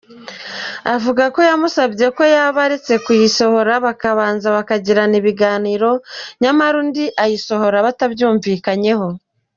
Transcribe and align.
Avuga 0.95 1.23
ko 1.33 1.39
yamusabye 1.49 2.05
ko 2.17 2.23
yaba 2.35 2.59
aretse 2.65 2.93
kuyisohora 3.05 3.73
bakabanza 3.85 4.47
bakagirana 4.57 5.15
ibiganiro 5.21 5.89
nyamara 6.41 6.75
undi 6.83 7.03
ayisohora 7.23 7.77
batabyumvikanyeho. 7.87 9.07